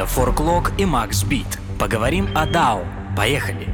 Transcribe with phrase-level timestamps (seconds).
[0.00, 1.58] Это Форклог и Макс Бит.
[1.78, 2.86] Поговорим о DAO.
[3.14, 3.68] Поехали!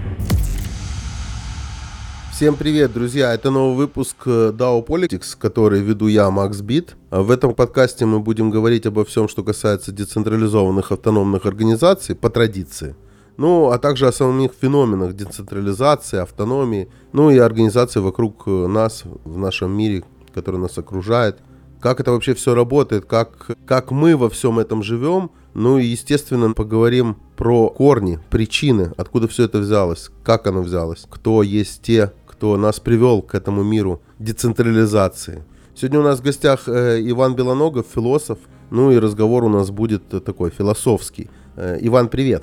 [2.33, 3.33] Всем привет, друзья!
[3.33, 6.97] Это новый выпуск э, DAO Politics, который веду я, Макс Бит.
[7.11, 12.29] А В этом подкасте мы будем говорить обо всем, что касается децентрализованных автономных организаций по
[12.29, 12.97] традиции.
[13.37, 19.39] Ну, а также о самих феноменах децентрализации, автономии, ну и организации вокруг э, нас, в
[19.39, 20.03] нашем мире,
[20.35, 21.39] который нас окружает.
[21.87, 25.31] Как это вообще все работает, как, как мы во всем этом живем.
[25.55, 31.45] Ну и, естественно, поговорим про корни, причины, откуда все это взялось, как оно взялось, кто
[31.45, 35.45] есть те, кто нас привел к этому миру децентрализации.
[35.77, 38.41] Сегодня у нас в гостях э, Иван Белоногов, философ.
[38.71, 41.31] Ну и разговор у нас будет такой философский.
[41.55, 42.43] Э, Иван, привет.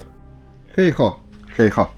[0.73, 1.19] Хей-хо,
[1.57, 1.89] хей-хо.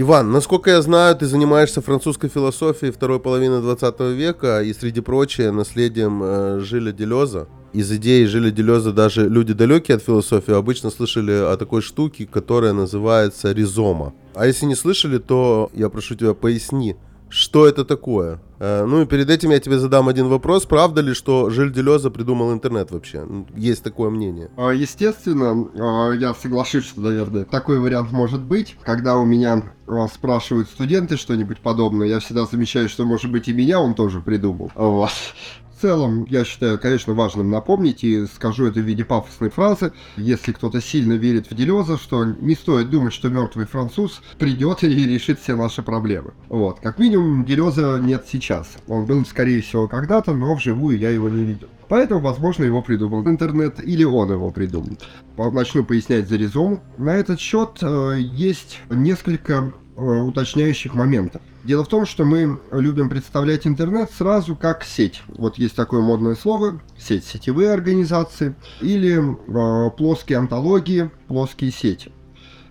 [0.00, 5.50] Иван, насколько я знаю, ты занимаешься французской философией второй половины 20 века и, среди прочего,
[5.50, 7.48] наследием э, Жиля Делеза.
[7.72, 12.74] Из идеи Жиля Делеза даже люди далекие от философии обычно слышали о такой штуке, которая
[12.74, 14.14] называется ризома.
[14.36, 16.94] А если не слышали, то я прошу тебя поясни,
[17.28, 18.40] что это такое?
[18.58, 20.66] Э, ну и перед этим я тебе задам один вопрос.
[20.66, 23.26] Правда ли, что Жиль Делеза придумал интернет вообще?
[23.54, 24.50] Есть такое мнение.
[24.56, 28.76] А, Естественно, а, я соглашусь, что, наверное, такой вариант может быть.
[28.82, 33.52] Когда у меня а, спрашивают студенты что-нибудь подобное, я всегда замечаю, что, может быть, и
[33.52, 34.70] меня он тоже придумал.
[34.74, 35.10] Вот.
[35.80, 40.80] Целом, я считаю, конечно, важным напомнить, и скажу это в виде пафосной фразы, если кто-то
[40.80, 45.56] сильно верит в Делеза, что не стоит думать, что мертвый француз придет и решит все
[45.56, 46.32] наши проблемы.
[46.48, 46.80] Вот.
[46.80, 48.68] Как минимум, Делеза нет сейчас.
[48.86, 51.68] Он был, скорее всего, когда-то, но вживую я его не видел.
[51.88, 54.98] Поэтому, возможно, его придумал интернет или он его придумал.
[55.36, 56.80] Начну пояснять за резон.
[56.98, 61.42] На этот счет э, есть несколько уточняющих моментов.
[61.64, 65.22] Дело в том, что мы любим представлять интернет сразу как сеть.
[65.26, 72.12] Вот есть такое модное слово сеть, сетевые организации или э, плоские антологии, плоские сети.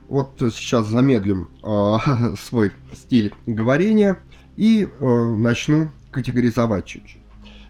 [0.08, 4.20] Вот сейчас замедлим э, свой стиль говорения
[4.56, 7.22] и э, начну категоризовать чуть-чуть.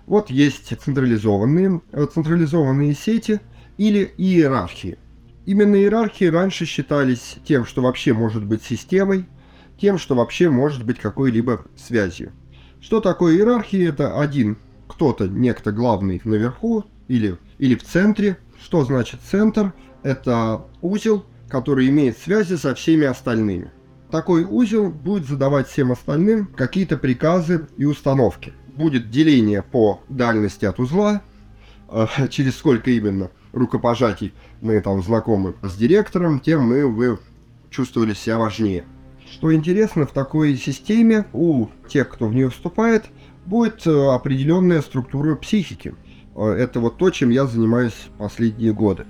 [0.06, 1.82] Вот есть централизованные,
[2.14, 3.42] централизованные сети
[3.78, 4.98] или иерархии.
[5.46, 9.26] Именно иерархии раньше считались тем, что вообще может быть системой,
[9.80, 12.32] тем, что вообще может быть какой-либо связью.
[12.80, 13.90] Что такое иерархия?
[13.90, 14.58] Это один
[14.88, 18.38] кто-то, некто главный наверху или, или в центре.
[18.62, 19.74] Что значит центр?
[20.04, 23.72] Это узел, который имеет связи со всеми остальными.
[24.12, 28.54] Такой узел будет задавать всем остальным какие-то приказы и установки.
[28.76, 31.22] Будет деление по дальности от узла,
[31.90, 37.20] э, через сколько именно рукопожатий мы там знакомы с директором, тем мы вы
[37.70, 38.86] чувствовали себя важнее.
[39.32, 43.06] Что интересно, в такой системе у тех, кто в нее вступает,
[43.46, 45.96] будет э, определенная структура психики.
[46.36, 49.06] Э, это вот то, чем я занимаюсь последние годы.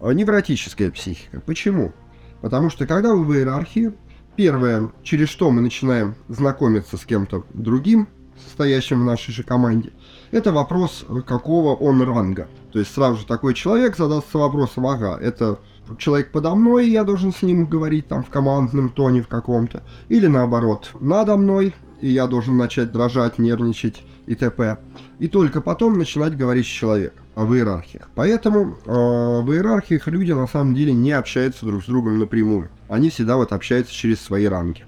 [0.00, 1.40] Э, невротическая психика.
[1.40, 1.92] Почему?
[2.40, 3.92] Потому что когда вы в иерархии,
[4.34, 8.08] первое, через что мы начинаем знакомиться с кем-то другим,
[8.44, 9.92] состоящим в нашей же команде,
[10.30, 12.48] это вопрос, какого он ранга.
[12.72, 15.60] То есть сразу же такой человек задастся вопросом, ага, это
[15.98, 19.82] человек подо мной, и я должен с ним говорить там в командном тоне в каком-то.
[20.08, 24.78] Или наоборот, надо мной, и я должен начать дрожать, нервничать и т.п.
[25.18, 28.08] И только потом начинать говорить с человеком в иерархиях.
[28.14, 32.70] Поэтому э, в иерархиях люди на самом деле не общаются друг с другом напрямую.
[32.88, 34.84] Они всегда вот общаются через свои ранги.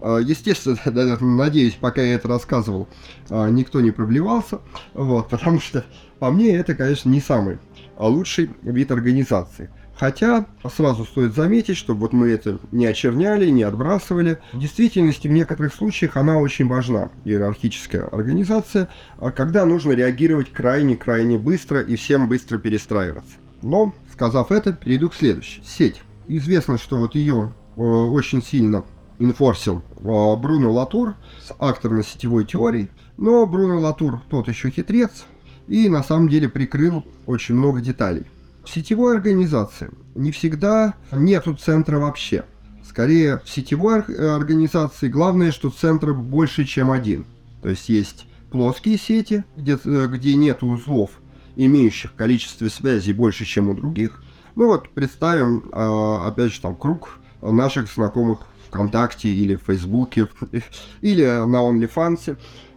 [0.00, 0.78] Э, естественно,
[1.20, 2.88] надеюсь, пока я это рассказывал,
[3.28, 4.60] э, никто не проблевался,
[4.94, 5.84] вот, потому что
[6.18, 7.58] по мне это, конечно, не самый
[7.98, 9.70] лучший вид организации.
[9.94, 14.38] Хотя сразу стоит заметить, что вот мы это не очерняли, не отбрасывали.
[14.52, 18.88] В действительности в некоторых случаях она очень важна, иерархическая организация,
[19.18, 23.36] а когда нужно реагировать крайне-крайне быстро и всем быстро перестраиваться.
[23.62, 25.62] Но, сказав это, перейду к следующей.
[25.64, 26.02] Сеть.
[26.26, 28.84] Известно, что вот ее э, очень сильно
[29.18, 35.26] инфорсил э, Бруно Латур с акторно-сетевой теорией, но Бруно Латур тот еще хитрец
[35.68, 38.26] и на самом деле прикрыл очень много деталей.
[38.64, 42.44] В сетевой организации не всегда нету центра вообще.
[42.84, 47.26] Скорее, в сетевой организации главное, что центр больше, чем один.
[47.62, 51.10] То есть есть плоские сети, где, где нет узлов,
[51.56, 54.22] имеющих количество связей больше, чем у других.
[54.54, 60.28] Ну вот, представим, а, опять же, там круг наших знакомых ВКонтакте или в Фейсбуке,
[61.00, 62.36] или на OnlyFans.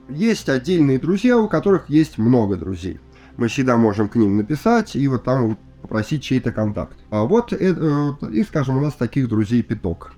[0.10, 3.00] Есть отдельные друзья, у которых есть много друзей.
[3.38, 6.98] Мы всегда можем к ним написать, и вот там попросить чей-то контакт.
[7.12, 10.14] А вот, э, э, и скажем, у нас таких друзей пяток.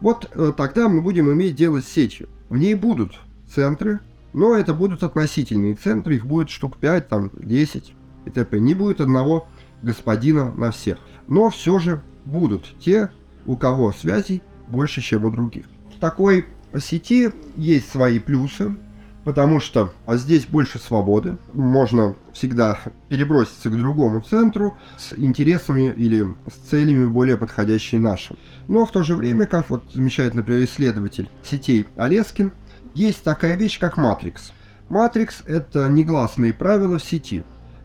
[0.00, 2.30] Вот э, тогда мы будем иметь дело с сетью.
[2.48, 4.00] В ней будут центры,
[4.32, 7.94] но это будут относительные центры, их будет штук 5, там 10
[8.24, 8.58] и т.п.
[8.58, 9.48] Не будет одного
[9.82, 10.96] господина на всех.
[11.28, 13.10] Но все же будут те,
[13.44, 15.66] у кого связей больше, чем у других.
[15.94, 16.46] В такой
[16.78, 18.74] сети есть свои плюсы,
[19.24, 21.36] потому что а здесь больше свободы.
[21.52, 22.78] Можно всегда
[23.08, 28.36] переброситься к другому центру с интересами или с целями более подходящие нашим.
[28.68, 32.52] Но в то же время, как вот замечает, например, исследователь сетей Олескин,
[32.94, 34.52] есть такая вещь, как матрикс.
[34.88, 37.44] Матрикс– это негласные правила в сети.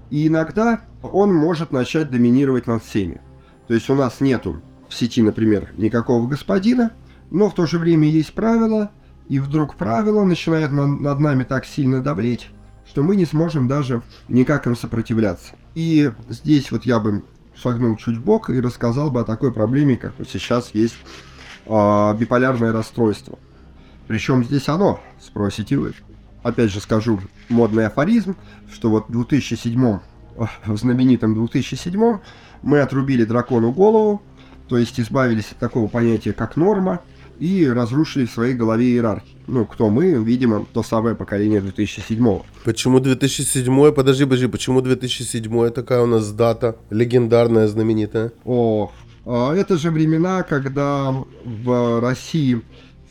[0.09, 3.21] И иногда он может начать доминировать над всеми.
[3.67, 6.91] То есть у нас нету в сети, например, никакого господина,
[7.29, 8.91] но в то же время есть правила,
[9.29, 12.50] и вдруг правило начинает над нами так сильно давлеть,
[12.88, 15.56] что мы не сможем даже никак им сопротивляться.
[15.75, 17.24] И здесь вот я бы
[17.56, 20.95] шагнул чуть бок и рассказал бы о такой проблеме, как вот сейчас есть
[21.65, 23.38] э, биполярное расстройство.
[24.07, 25.94] Причем здесь оно, спросите вы.
[26.44, 27.19] Опять же скажу
[27.50, 28.38] модный афоризм,
[28.71, 30.00] что вот в 2007,
[30.38, 32.19] в знаменитом 2007
[32.62, 34.21] мы отрубили дракону голову,
[34.69, 37.01] то есть избавились от такого понятия, как норма,
[37.39, 39.37] и разрушили в своей голове иерархию.
[39.47, 46.01] Ну, кто мы, видимо, то самое поколение 2007 Почему 2007 Подожди, подожди, почему 2007 такая
[46.01, 48.33] у нас дата легендарная, знаменитая?
[48.43, 48.91] О,
[49.25, 51.13] а, это же времена, когда
[51.45, 52.61] в России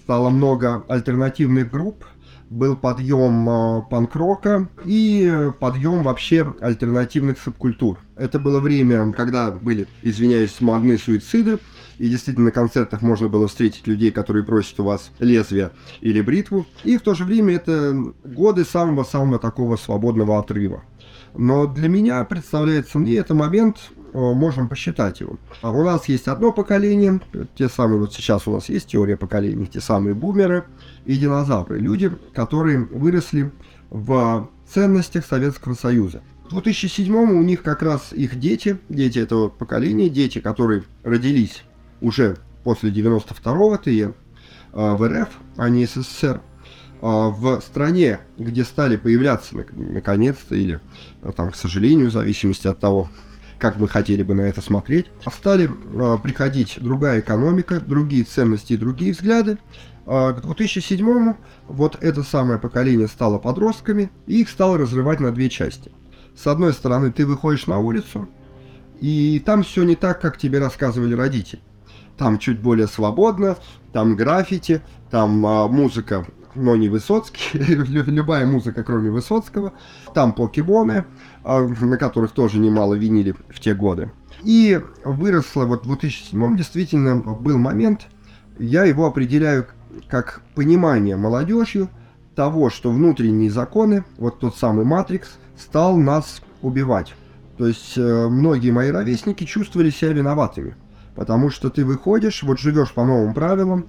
[0.03, 2.05] стало много альтернативных групп,
[2.51, 7.99] был подъем э, панк-рока и подъем вообще альтернативных субкультур.
[8.17, 11.59] Это было время, когда были, извиняюсь, модны суициды,
[11.99, 15.71] и действительно на концертах можно было встретить людей, которые просят у вас лезвие
[16.01, 16.67] или бритву.
[16.85, 20.83] И в то же время это годы самого-самого такого свободного отрыва.
[21.35, 23.77] Но для меня представляется мне это момент,
[24.13, 25.37] можем посчитать его.
[25.61, 27.21] А у нас есть одно поколение,
[27.55, 30.65] те самые, вот сейчас у нас есть теория поколений, те самые бумеры
[31.05, 33.53] и динозавры, люди, которые выросли
[33.91, 36.23] в ценностях Советского Союза.
[36.47, 41.65] В 2007 у них как раз их дети, дети этого поколения, дети, которые родились
[42.01, 44.13] уже после 92-го ТЕ
[44.73, 46.41] в РФ, а не СССР,
[47.03, 50.81] а, в стране, где стали появляться наконец-то, или
[51.23, 53.11] а, там, к сожалению, в зависимости от того,
[53.59, 55.71] как мы хотели бы на это смотреть, стали
[56.23, 59.59] приходить другая экономика, другие ценности и другие взгляды.
[60.05, 61.35] К 2007
[61.67, 65.91] вот это самое поколение стало подростками, и их стало разрывать на две части.
[66.37, 68.29] С одной стороны, ты выходишь на улицу,
[69.01, 71.63] и там все не так, как тебе рассказывали родители.
[72.17, 73.57] Там чуть более свободно,
[73.93, 76.27] там граффити, там а, музыка
[76.57, 79.73] но не Высоцкий, любая музыка, кроме Высоцкого.
[80.15, 81.05] Там покемоны,
[81.45, 84.11] а, на которых тоже немало винили в те годы.
[84.43, 88.07] И выросло вот в 2007 действительно был момент,
[88.59, 89.67] я его определяю
[90.09, 91.89] как понимание молодежью
[92.35, 97.15] того, что внутренние законы, вот тот самый Матрикс, стал нас убивать.
[97.57, 100.77] То есть э, многие мои ровесники чувствовали себя виноватыми,
[101.17, 103.87] потому что ты выходишь, вот живешь по новым правилам,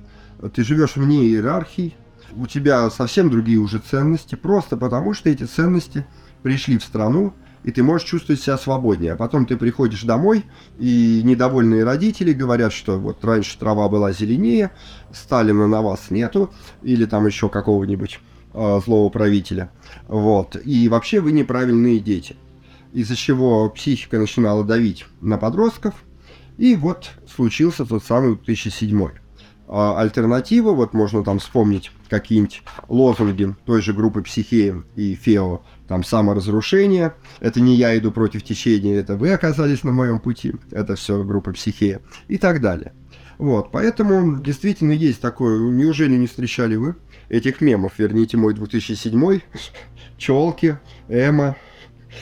[0.54, 1.96] ты живешь вне иерархии,
[2.36, 6.06] у тебя совсем другие уже ценности, просто потому что эти ценности
[6.42, 7.34] пришли в страну,
[7.64, 9.14] и ты можешь чувствовать себя свободнее.
[9.14, 10.46] А потом ты приходишь домой,
[10.80, 14.72] и недовольные родители говорят, что вот раньше трава была зеленее,
[15.12, 18.20] Сталина на вас нету, или там еще какого-нибудь
[18.54, 19.72] э, злого правителя.
[20.08, 20.56] Вот.
[20.64, 22.38] И вообще вы неправильные дети.
[22.94, 25.94] Из-за чего психика начинала давить на подростков,
[26.58, 29.10] и вот случился тот самый 2007
[29.70, 36.06] а альтернатива, вот можно там вспомнить какие-нибудь лозунги той же группы Психея и Фео, там
[36.06, 41.22] саморазрушение, это не я иду против течения, это вы оказались на моем пути, это все
[41.24, 42.94] группа Психея и так далее.
[43.38, 46.96] Вот, поэтому действительно есть такое, неужели не встречали вы
[47.28, 49.42] этих мемов, верните мой 2007,
[50.18, 51.58] челки, эмо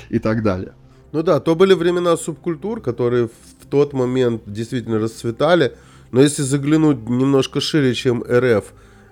[0.09, 0.73] и так далее.
[1.11, 5.75] Ну да, то были времена субкультур, которые в тот момент действительно расцветали,
[6.11, 8.63] но если заглянуть немножко шире, чем РФ,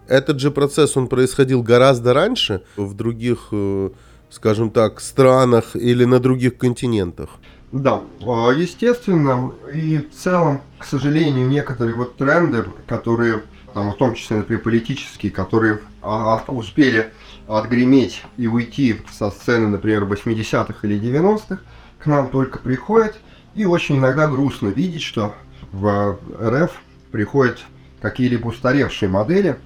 [0.07, 3.89] этот же процесс, он происходил гораздо раньше в других, э,
[4.29, 7.29] скажем так, странах или на других континентах.
[7.73, 13.43] Да, а, естественно, и в целом, к сожалению, некоторые вот тренды, которые,
[13.73, 17.11] там, в том числе, например, политические, которые а, успели
[17.47, 21.59] отгреметь и уйти со сцены, например, 80-х или 90-х,
[21.99, 23.17] к нам только приходят.
[23.55, 25.33] И очень иногда грустно видеть, что
[25.71, 26.71] в РФ
[27.11, 27.59] приходят
[28.01, 29.57] какие-либо устаревшие модели,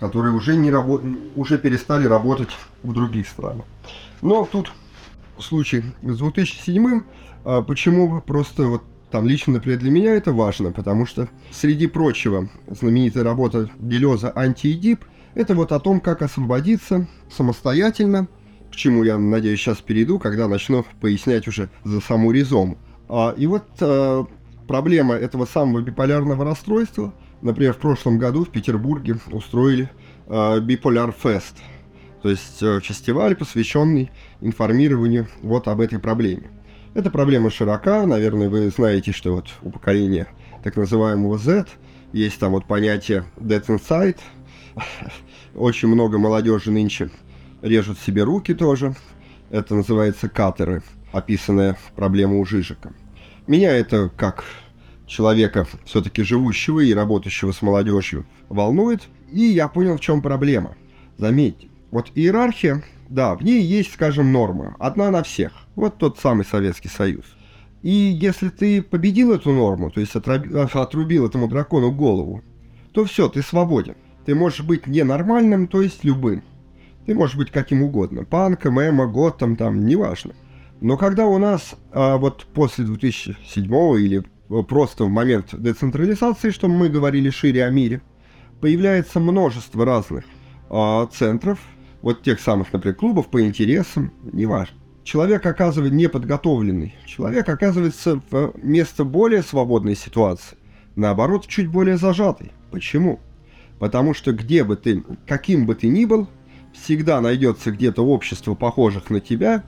[0.00, 1.00] которые уже, не рабо...
[1.36, 2.50] уже перестали работать
[2.82, 3.64] в других странах.
[4.22, 4.72] Но тут
[5.38, 7.02] случай с 2007
[7.44, 12.50] а почему просто вот там лично, например, для меня это важно, потому что среди прочего
[12.68, 15.04] знаменитая работа Делеза «Анти-Эдип»
[15.34, 18.28] это вот о том, как освободиться самостоятельно,
[18.70, 22.76] к чему я, надеюсь, сейчас перейду, когда начну пояснять уже за саму ризому.
[23.08, 24.26] А, и вот а,
[24.68, 27.12] проблема этого самого биполярного расстройства.
[27.40, 29.88] Например, в прошлом году в Петербурге устроили
[30.26, 31.54] э, Bipolar Fest,
[32.20, 34.10] то есть э, фестиваль, посвященный
[34.40, 36.50] информированию вот об этой проблеме.
[36.94, 40.26] Эта проблема широка, наверное, вы знаете, что вот у поколения
[40.64, 41.66] так называемого Z
[42.12, 44.18] есть там вот понятие Dead Inside,
[45.54, 47.10] очень много молодежи нынче
[47.62, 48.96] режут себе руки тоже,
[49.50, 52.92] это называется катеры, описанная проблема у Жижика.
[53.46, 54.44] Меня это как
[55.06, 60.76] человека, все-таки живущего и работающего с молодежью, волнует, и я понял, в чем проблема.
[61.16, 65.52] Заметьте, вот иерархия, да, в ней есть, скажем, норма, одна на всех.
[65.74, 67.24] Вот тот самый Советский Союз.
[67.82, 72.42] И если ты победил эту норму, то есть отрубил этому дракону голову,
[72.92, 73.94] то все, ты свободен.
[74.26, 76.42] Ты можешь быть ненормальным, то есть любым.
[77.06, 78.24] Ты можешь быть каким угодно.
[78.24, 80.34] Панком, эмо, готом, там, неважно.
[80.80, 83.64] Но когда у нас а, вот после 2007
[84.00, 84.24] или
[84.68, 88.00] просто в момент децентрализации, что мы говорили шире о мире,
[88.60, 90.24] появляется множество разных
[90.70, 91.58] а, центров,
[92.00, 94.76] вот тех самых, например, клубов по интересам, неважно.
[95.02, 96.94] Человек оказывается неподготовленный.
[97.06, 100.56] Человек оказывается в место более свободной ситуации.
[100.96, 102.52] Наоборот, чуть более зажатый.
[102.70, 103.18] Почему?
[103.78, 106.28] Потому что где бы ты, каким бы ты ни был,
[106.74, 109.64] всегда найдется где-то общество похожих на тебя,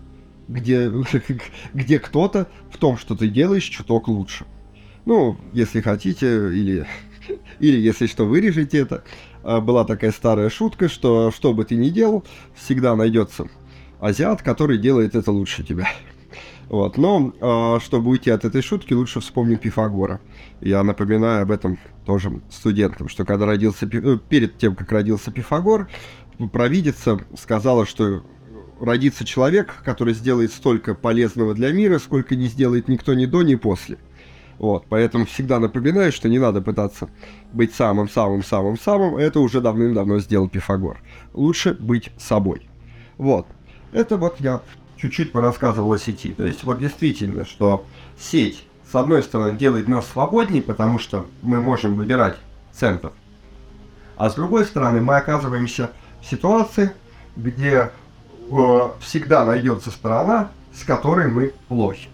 [0.51, 0.93] где,
[1.75, 4.45] где кто-то в том, что ты делаешь, чуток лучше.
[5.07, 6.87] Ну, если хотите, или,
[7.61, 9.05] или если что, вырежете это.
[9.43, 13.47] А, была такая старая шутка, что что бы ты ни делал, всегда найдется
[14.01, 15.89] азиат, который делает это лучше тебя.
[16.69, 16.97] Вот.
[16.97, 20.21] Но, э, чтобы уйти от этой шутки, лучше вспомнить Пифагора.
[20.61, 25.89] Я напоминаю об этом тоже студентам, что когда родился, ну, перед тем, как родился Пифагор,
[26.53, 28.23] провидица сказала, что
[28.81, 33.55] родится человек, который сделает столько полезного для мира, сколько не сделает никто ни до, ни
[33.55, 33.99] после.
[34.59, 37.09] Вот, поэтому всегда напоминаю, что не надо пытаться
[37.53, 41.01] быть самым-самым-самым-самым, это уже давным-давно сделал Пифагор.
[41.33, 42.69] Лучше быть собой.
[43.17, 43.47] Вот,
[43.93, 44.61] это вот я
[44.97, 46.33] чуть-чуть порассказывал о сети.
[46.33, 47.87] То есть вот действительно, что
[48.19, 52.37] сеть, с одной стороны, делает нас свободнее, потому что мы можем выбирать
[52.73, 53.13] центр,
[54.21, 56.91] а с другой стороны, мы оказываемся в ситуации,
[57.37, 57.91] где
[59.01, 62.09] всегда найдется сторона, с которой мы плохи.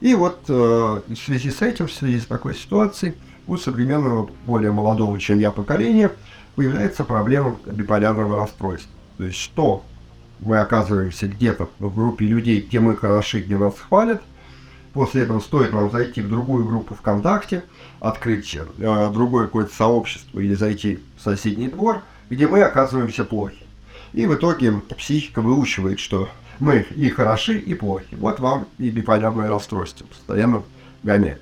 [0.00, 3.14] И вот э, в связи с этим, в связи с такой ситуацией,
[3.46, 6.10] у современного, более молодого, чем я, поколения
[6.56, 8.90] появляется проблема биполярного расстройства.
[9.18, 9.84] То есть что
[10.40, 14.22] мы оказываемся где-то в группе людей, где мы хороши, где нас хвалят.
[14.92, 17.64] После этого стоит нам зайти в другую группу ВКонтакте,
[18.00, 23.61] открыть э, другое какое-то сообщество или зайти в соседний двор, где мы оказываемся плохи.
[24.12, 26.28] И в итоге психика выучивает, что
[26.58, 28.14] мы и хороши, и плохи.
[28.16, 30.62] Вот вам и биполярное расстройство постоянно
[31.02, 31.40] гоняет.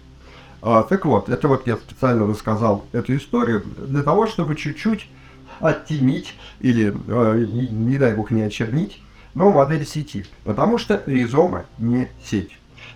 [0.62, 5.08] А, так вот, это вот я специально рассказал эту историю для того, чтобы чуть-чуть
[5.58, 9.00] оттенить или, э, не, не дай бог, не очернить,
[9.34, 10.26] но модель сети.
[10.44, 12.50] Потому что ризома не сеть.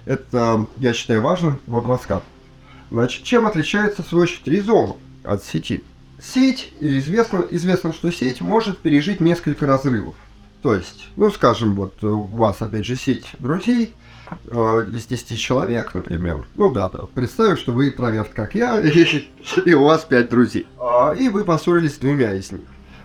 [0.04, 2.22] Это, я считаю, важно в рассказ.
[2.90, 5.82] Значит, чем отличается, очередь, ризома от сети?
[6.32, 10.14] Сеть, известно, известно, что сеть может пережить несколько разрывов.
[10.62, 13.94] То есть, ну, скажем, вот у вас, опять же, сеть друзей,
[14.46, 16.46] э, из 10 человек, например.
[16.54, 17.00] Ну да, да.
[17.14, 18.88] Представим, что вы интроверт, как я, и,
[19.66, 20.66] и у вас 5 друзей.
[20.78, 22.62] А, и вы поссорились с двумя из них.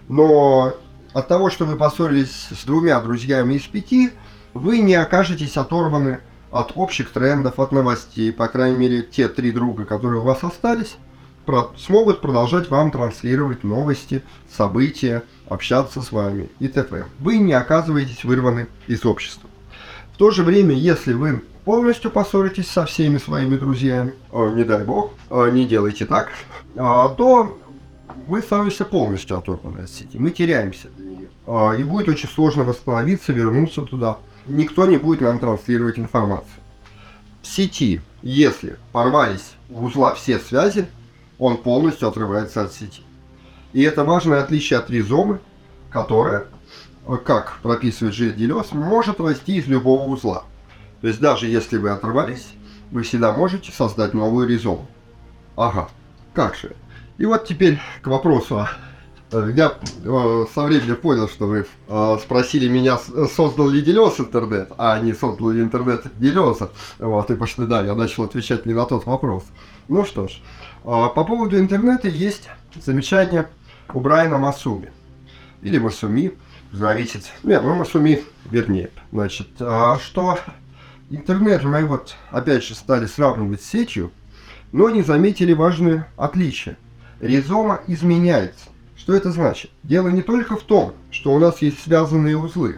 [0.08, 0.74] Но
[1.14, 4.12] от того, что вы поссорились с двумя друзьями из пяти,
[4.54, 6.22] вы не окажетесь оторваны
[6.52, 8.32] от общих трендов, от новостей.
[8.32, 10.96] По крайней мере, те три друга, которые у вас остались,
[11.50, 14.22] про смогут продолжать вам транслировать новости,
[14.56, 17.06] события, общаться с вами и т.п.
[17.18, 19.50] Вы не оказываетесь вырваны из общества.
[20.14, 24.84] В то же время, если вы полностью поссоритесь со всеми своими друзьями, э, не дай
[24.84, 27.58] бог, э, не делайте так, э, то
[28.28, 30.20] вы становитесь полностью оторваны от сети.
[30.20, 30.90] Мы теряемся
[31.80, 34.20] И будет очень сложно восстановиться, вернуться туда.
[34.46, 36.62] Никто не будет нам транслировать информацию.
[37.42, 40.88] В сети, если порвались в узла все связи,
[41.40, 43.02] он полностью отрывается от сети.
[43.74, 45.40] И это важное отличие от ризомы,
[45.90, 46.46] которая,
[47.26, 50.44] как прописывает Жиль Делес, может расти из любого узла.
[51.02, 52.50] То есть даже если вы оторвались,
[52.92, 54.88] вы всегда можете создать новую ризому.
[55.56, 55.90] Ага,
[56.34, 56.76] как же.
[57.18, 58.68] И вот теперь к вопросу.
[59.32, 59.74] Я
[60.06, 65.14] э, со временем понял, что вы э, спросили меня, создал ли Делес интернет, а не
[65.14, 66.72] создал ли интернет Делеса.
[66.98, 69.44] Вот, и пошли, да, я начал отвечать не на тот вопрос.
[69.88, 72.50] Ну что ж, э, по поводу интернета есть
[72.84, 73.48] замечание
[73.94, 74.92] у Брайана Масуми.
[75.62, 76.34] Или Масуми,
[76.72, 77.26] зависит.
[77.44, 78.90] Нет, ну Масуми вернее.
[79.12, 80.40] Значит, что
[81.12, 84.12] интернет мы вот опять же стали сравнивать с сетью,
[84.72, 86.78] но не заметили важное отличие.
[87.20, 88.69] Ризома изменяется.
[89.10, 89.72] Что это значит?
[89.82, 92.78] Дело не только в том, что у нас есть связанные узлы,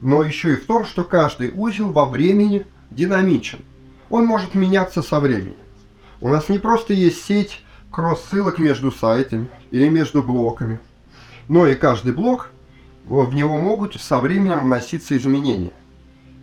[0.00, 3.58] но еще и в том, что каждый узел во времени динамичен.
[4.08, 5.58] Он может меняться со временем.
[6.22, 10.80] У нас не просто есть сеть кросс-ссылок между сайтами или между блоками,
[11.48, 12.48] но и каждый блок,
[13.04, 15.74] в него могут со временем вноситься изменения.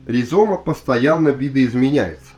[0.06, 2.34] Ризома постоянно видоизменяется.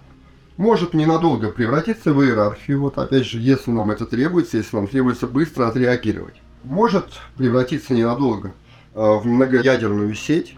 [0.55, 5.27] Может ненадолго превратиться в иерархию, вот опять же, если нам это требуется, если нам требуется
[5.27, 6.35] быстро отреагировать.
[6.63, 7.05] Может
[7.37, 8.53] превратиться ненадолго
[8.93, 10.55] э, в многоядерную сеть,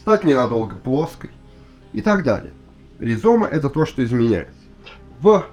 [0.00, 1.30] стать ненадолго плоской
[1.92, 2.52] и так далее.
[2.98, 4.54] Ризома это то, что изменяется.
[5.20, 5.44] В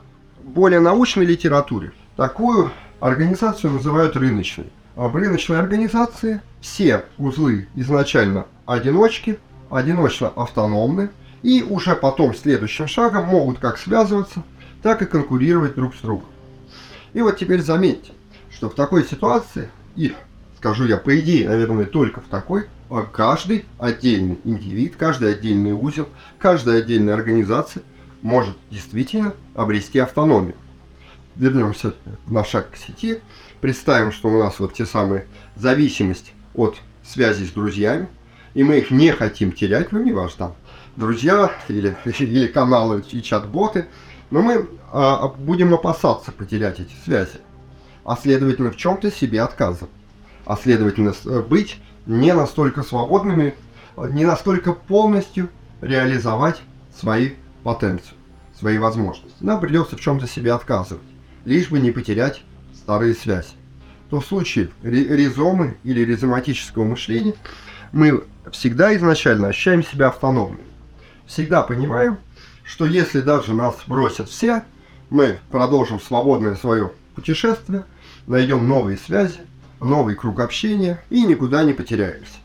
[0.43, 4.71] более научной литературе такую организацию называют рыночной.
[4.95, 11.09] А в рыночной организации все узлы изначально одиночки, одиночно автономны,
[11.41, 14.43] и уже потом следующим шагом могут как связываться,
[14.81, 16.27] так и конкурировать друг с другом.
[17.13, 18.11] И вот теперь заметьте,
[18.63, 20.13] что в такой ситуации, и
[20.57, 26.07] скажу я по идее, наверное, только в такой, а каждый отдельный индивид, каждый отдельный узел,
[26.39, 27.83] каждая отдельная организация
[28.21, 30.55] может действительно обрести автономию.
[31.35, 31.93] Вернемся
[32.27, 33.19] на шаг к сети.
[33.59, 35.27] Представим, что у нас вот те самые
[35.57, 38.07] зависимость от связи с друзьями,
[38.53, 40.55] и мы их не хотим терять, ну не важно, там,
[40.95, 43.87] друзья или, или каналы и чат-боты,
[44.31, 47.41] но мы а, будем опасаться потерять эти связи,
[48.03, 49.91] а следовательно в чем-то себе отказывать,
[50.45, 51.13] а следовательно
[51.47, 53.55] быть не настолько свободными,
[53.97, 55.49] не настолько полностью
[55.81, 56.61] реализовать
[56.97, 57.31] свои
[57.63, 58.15] потенцию,
[58.57, 59.37] свои возможности.
[59.41, 61.03] Нам придется в чем-то себе отказывать,
[61.45, 62.41] лишь бы не потерять
[62.75, 63.49] старые связи.
[64.09, 67.35] То в случае ризомы или ризоматического мышления
[67.91, 70.65] мы всегда изначально ощущаем себя автономными.
[71.25, 72.17] Всегда понимаем,
[72.63, 74.63] что если даже нас бросят все,
[75.09, 77.85] мы продолжим свободное свое путешествие,
[78.27, 79.39] найдем новые связи,
[79.79, 82.37] новый круг общения и никуда не потеряемся.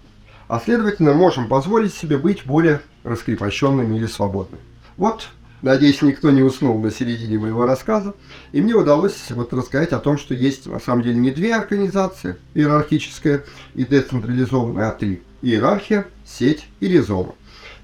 [0.48, 4.62] А следовательно, можем позволить себе быть более раскрепощенными или свободными.
[4.96, 5.28] Вот,
[5.62, 8.14] надеюсь, никто не уснул на середине моего рассказа,
[8.52, 12.36] и мне удалось вот рассказать о том, что есть на самом деле не две организации,
[12.54, 15.22] иерархическая и децентрализованная, а три.
[15.42, 17.34] Иерархия, сеть и ризома.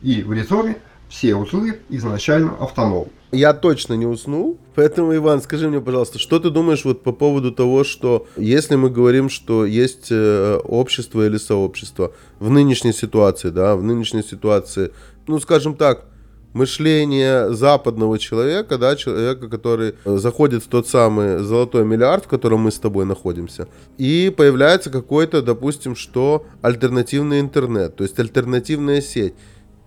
[0.03, 0.77] И в ризоме
[1.15, 4.59] все узлы изначально автономны я точно не уснул.
[4.77, 8.91] Поэтому, Иван, скажи мне, пожалуйста, что ты думаешь вот по поводу того, что если мы
[8.91, 14.93] говорим, что есть э, общество или сообщество в нынешней ситуации, да, в нынешней ситуации,
[15.27, 16.05] ну, скажем так,
[16.53, 22.71] мышление западного человека, да, человека, который заходит в тот самый золотой миллиард, в котором мы
[22.71, 23.67] с тобой находимся,
[23.99, 29.35] и появляется какой-то, допустим, что альтернативный интернет, то есть альтернативная сеть.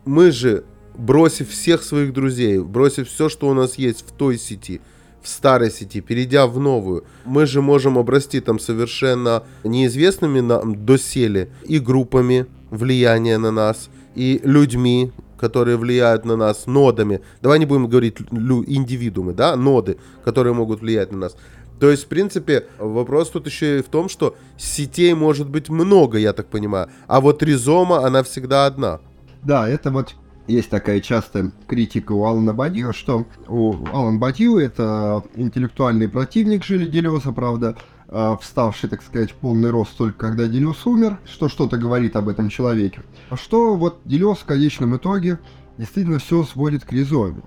[0.04, 0.66] Мы же
[0.98, 4.82] бросив всех своих друзей, бросив все, что у нас есть в той сети,
[5.22, 11.50] в старой сети, перейдя в новую, мы же можем обрасти там совершенно неизвестными нам доселе
[11.66, 17.22] и группами влияния на нас, и людьми, которые влияют на нас, нодами.
[17.42, 21.36] Давай не будем говорить индивидуумы, да, ноды, которые могут влиять на нас.
[21.80, 26.18] То есть, в принципе, вопрос тут еще и в том, что сетей может быть много,
[26.18, 29.00] я так понимаю, а вот ризома, она всегда одна.
[29.44, 30.16] Да, это вот
[30.48, 36.86] есть такая частая критика у Алана Бадью, что у Алан Бадью это интеллектуальный противник Жили
[36.86, 37.76] Делеза, правда,
[38.08, 42.30] а, вставший, так сказать, в полный рост только когда Делес умер, что что-то говорит об
[42.30, 43.02] этом человеке.
[43.30, 45.40] А что вот Делес в конечном итоге
[45.78, 47.42] действительно все сводит к ризоме.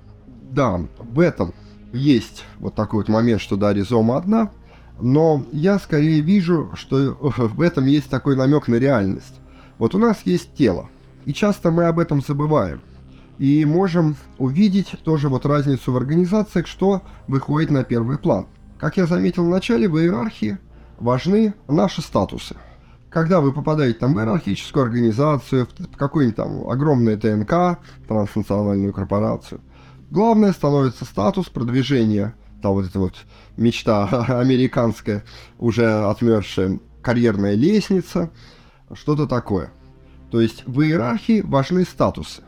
[0.50, 1.54] Да, в этом
[1.92, 4.50] есть вот такой вот момент, что да, ризома одна,
[5.00, 9.40] но я скорее вижу, что в этом есть такой намек на реальность.
[9.78, 10.90] Вот у нас есть тело,
[11.24, 12.82] и часто мы об этом забываем
[13.40, 18.46] и можем увидеть тоже вот разницу в организациях, что выходит на первый план.
[18.78, 20.58] Как я заметил в начале, в иерархии
[20.98, 22.54] важны наши статусы.
[23.08, 29.62] Когда вы попадаете там в иерархическую организацию, в какую-нибудь там огромную ТНК, транснациональную корпорацию,
[30.10, 33.14] главное становится статус продвижения, там вот эта вот
[33.56, 34.06] мечта
[34.38, 35.24] американская,
[35.58, 38.30] уже отмершая карьерная лестница,
[38.92, 39.72] что-то такое.
[40.30, 42.42] То есть в иерархии важны статусы.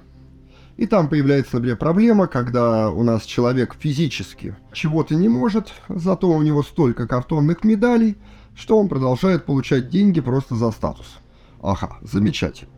[0.83, 6.43] И там появляется, например, проблема, когда у нас человек физически чего-то не может, зато у
[6.43, 8.17] него столько картонных медалей,
[8.57, 11.21] что он продолжает получать деньги просто за статус.
[11.63, 12.73] Ага, замечательно.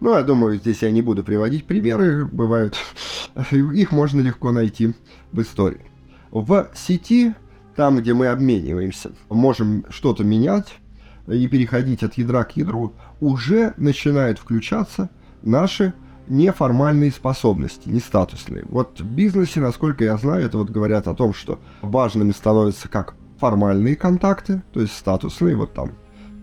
[0.00, 2.78] Ну, я думаю, здесь я не буду приводить примеры, бывают,
[3.50, 4.94] их можно легко найти
[5.30, 5.84] в истории.
[6.30, 7.34] В сети,
[7.76, 10.78] там, где мы обмениваемся, можем что-то менять
[11.28, 15.10] и переходить от ядра к ядру, уже начинают включаться
[15.42, 15.92] наши
[16.30, 18.64] неформальные способности, не статусные.
[18.68, 23.14] Вот в бизнесе, насколько я знаю, это вот говорят о том, что важными становятся как
[23.38, 25.90] формальные контакты, то есть статусные, вот там,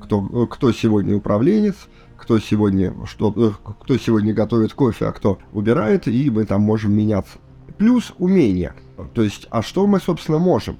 [0.01, 1.75] кто, кто сегодня управленец,
[2.17, 7.37] кто сегодня, что, кто сегодня готовит кофе, а кто убирает, и мы там можем меняться.
[7.77, 8.75] Плюс умения.
[9.13, 10.77] То есть, а что мы, собственно, можем?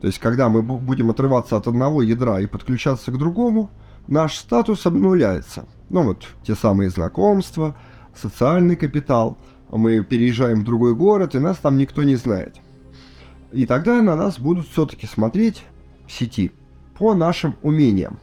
[0.00, 3.70] То есть, когда мы будем отрываться от одного ядра и подключаться к другому,
[4.06, 5.66] наш статус обнуляется.
[5.88, 7.76] Ну вот, те самые знакомства,
[8.16, 9.38] социальный капитал.
[9.70, 12.56] Мы переезжаем в другой город, и нас там никто не знает.
[13.52, 15.64] И тогда на нас будут все-таки смотреть
[16.06, 16.52] в сети
[16.98, 18.18] по нашим умениям.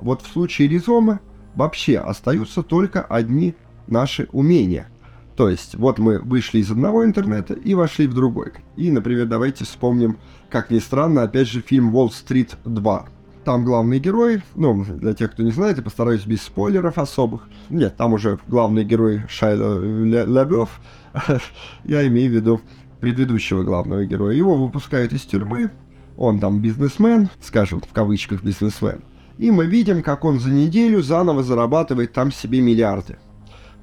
[0.00, 1.20] Вот в случае ризомы
[1.54, 3.54] вообще остаются только одни
[3.86, 4.88] наши умения.
[5.36, 8.52] То есть, вот мы вышли из одного интернета и вошли в другой.
[8.76, 10.18] И, например, давайте вспомним,
[10.50, 13.06] как ни странно, опять же, фильм «Уолл-стрит 2».
[13.48, 17.48] Там главный герой, ну, для тех, кто не знает, я постараюсь без спойлеров особых.
[17.70, 20.68] Нет, там уже главный герой Шайла Лябев,
[21.84, 22.60] я имею в виду
[23.00, 24.36] предыдущего главного героя.
[24.36, 25.70] Его выпускают из тюрьмы,
[26.18, 29.02] он там бизнесмен, скажем, в кавычках бизнесмен.
[29.38, 33.16] И мы видим, как он за неделю заново зарабатывает там себе миллиарды.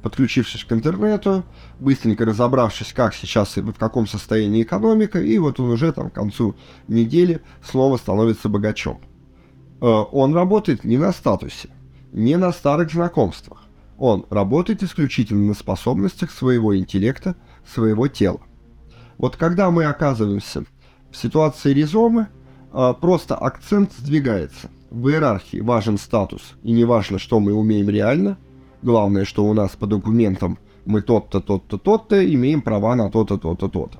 [0.04, 1.44] Подключившись к интернету,
[1.80, 6.14] быстренько разобравшись, как сейчас и в каком состоянии экономика, и вот он уже там к
[6.14, 6.56] концу
[6.88, 9.00] недели снова становится богачом.
[9.82, 11.70] Э, он работает не на статусе,
[12.12, 13.64] не на старых знакомствах.
[13.98, 17.36] Он работает исключительно на способностях своего интеллекта,
[17.66, 18.42] своего тела.
[19.18, 20.66] Вот когда мы оказываемся
[21.12, 22.28] в ситуации ризомы,
[22.74, 24.70] э, просто акцент сдвигается.
[24.92, 28.38] В иерархии важен статус, и не важно, что мы умеем реально.
[28.82, 33.68] Главное, что у нас по документам мы тот-то, тот-то, тот-то, имеем права на то-то, то-то,
[33.68, 33.98] то-то.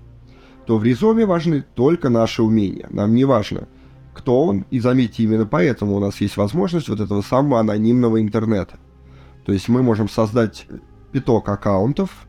[0.68, 2.88] То в ризоме важны только наши умения.
[2.92, 3.68] Нам не важно,
[4.16, 8.80] кто он, и заметьте, именно поэтому у нас есть возможность вот этого самого анонимного интернета.
[9.46, 10.68] То есть мы можем создать
[11.12, 12.28] пяток аккаунтов,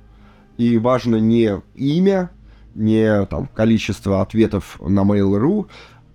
[0.59, 2.31] и важно не имя,
[2.75, 5.67] не там, количество ответов на Mail.ru,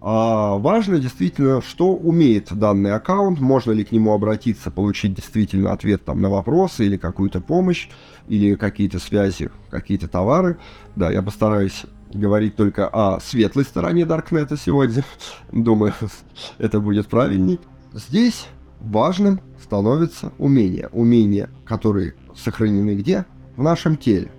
[0.03, 6.03] а важно действительно, что умеет данный аккаунт, можно ли к нему обратиться, получить действительно ответ
[6.03, 7.88] там, на вопросы или какую-то помощь,
[8.27, 10.57] или какие-то связи, какие-то товары.
[10.95, 15.04] Да, я постараюсь говорить только о светлой стороне Даркнета сегодня.
[15.52, 15.93] Думаю,
[16.58, 17.60] это будет правильней.
[17.93, 18.47] Здесь
[18.80, 20.89] важным становится умение.
[20.91, 23.26] Умения, которые сохранены где?
[23.56, 24.32] В нашем теле.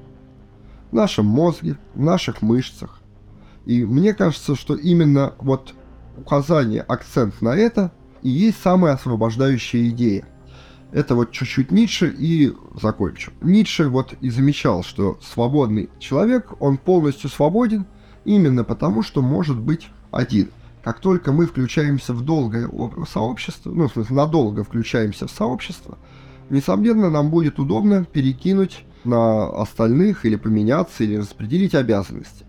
[0.91, 3.03] В нашем мозге, в наших мышцах,
[3.65, 5.75] и мне кажется, что именно вот
[6.17, 10.27] указание, акцент на это и есть самая освобождающая идея.
[10.93, 13.33] Это вот чуть-чуть Ницше и закончу.
[13.41, 17.87] Ницше вот и замечал, что свободный человек, он полностью свободен
[18.25, 20.51] именно потому, что может быть один.
[20.85, 22.69] Как только мы включаемся в долгое
[23.11, 25.97] сообщество, ну, в смысле, надолго включаемся в сообщество,
[26.51, 32.45] несомненно, нам будет удобно перекинуть на остальных или поменяться, или распределить обязанности.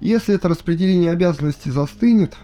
[0.00, 2.36] Если это распределение обязанностей застынет,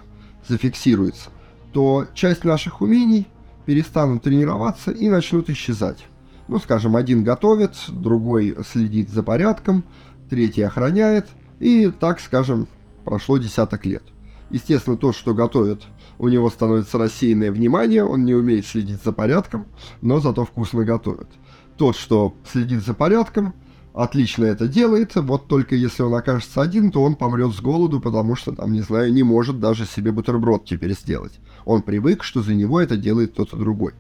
[0.47, 1.31] зафиксируется,
[1.73, 3.27] то часть наших умений
[3.66, 6.07] перестанут тренироваться и начнут исчезать.
[6.49, 9.85] Ну, скажем, один готовит, другой следит за порядком,
[10.29, 11.29] третий охраняет,
[11.61, 12.66] и так, скажем,
[13.05, 14.03] прошло десяток лет.
[14.51, 15.83] Естественно, то, что готовит,
[16.18, 19.66] у него становится рассеянное внимание, он не умеет следить за порядком,
[20.03, 21.29] но зато вкусно готовит.
[21.77, 23.55] Тот, что следит за порядком,
[23.92, 28.37] отлично это делает, вот только если он окажется один, то он помрет с голоду, потому
[28.37, 31.38] что, там, не знаю, не может даже себе бутерброд теперь сделать.
[31.64, 33.94] Он привык, что за него это делает кто-то другой.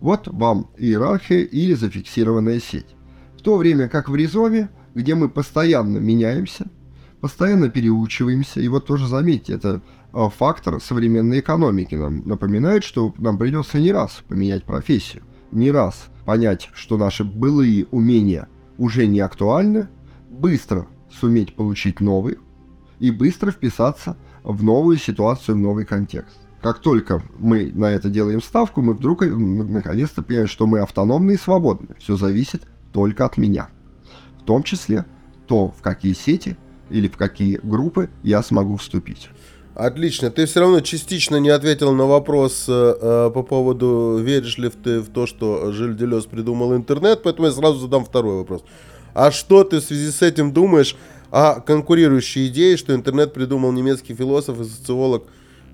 [0.00, 2.96] Вот вам иерархия или зафиксированная сеть.
[3.38, 6.66] В то время как в ризоме, где мы постоянно меняемся,
[7.20, 9.80] постоянно переучиваемся, и вот тоже заметьте, это
[10.12, 15.22] а, фактор современной экономики нам напоминает, что нам придется не раз поменять профессию,
[15.52, 18.48] не раз понять, что наши былые умения
[18.78, 19.88] уже не актуальны,
[20.28, 22.38] быстро суметь получить новый
[22.98, 26.38] и быстро вписаться в новую ситуацию, в новый контекст.
[26.62, 31.36] Как только мы на это делаем ставку, мы вдруг наконец-то понимаем, что мы автономны и
[31.36, 31.96] свободны.
[31.98, 33.68] Все зависит только от меня.
[34.40, 35.04] В том числе
[35.46, 36.56] то, в какие сети
[36.88, 39.28] или в какие группы я смогу вступить.
[39.74, 40.30] Отлично.
[40.30, 45.00] Ты все равно частично не ответил на вопрос э, э по поводу, веришь ли ты
[45.00, 48.62] в то, что Жиль Делес придумал интернет, поэтому я сразу задам второй вопрос.
[49.14, 50.94] А что ты в связи с этим думаешь
[51.30, 55.24] о конкурирующей идее, что интернет придумал немецкий философ и социолог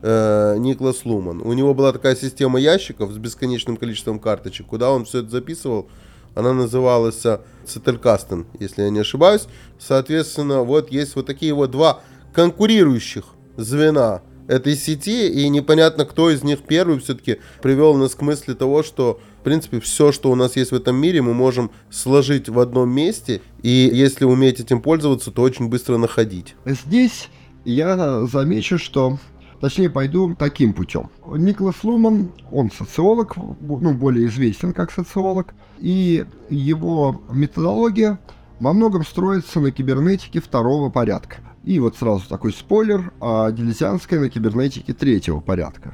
[0.02, 1.42] э, Никлас Луман?
[1.42, 5.88] У него была такая система ящиков с бесконечным количеством карточек, куда он все это записывал.
[6.36, 7.24] Она называлась
[7.66, 9.48] Цетелькастен, если я не ошибаюсь.
[9.80, 12.00] Соответственно, вот есть вот такие вот два
[12.32, 13.24] конкурирующих
[13.58, 18.82] звена этой сети, и непонятно, кто из них первый все-таки привел нас к мысли того,
[18.82, 22.58] что В принципе, все, что у нас есть в этом мире, мы можем сложить в
[22.58, 26.54] одном месте, и если уметь этим пользоваться, то очень быстро находить.
[26.64, 27.28] Здесь
[27.64, 29.18] я замечу, что
[29.60, 31.10] Точнее, пойду таким путем.
[31.26, 38.20] Николас Луман, он социолог, ну, более известен как социолог, и его методология
[38.60, 41.38] во многом строится на кибернетике второго порядка.
[41.68, 45.92] И вот сразу такой спойлер, а дилетянская на кибернетике третьего порядка.